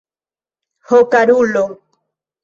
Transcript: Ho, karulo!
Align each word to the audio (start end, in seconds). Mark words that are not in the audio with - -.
Ho, 0.87 1.01
karulo! 1.15 1.63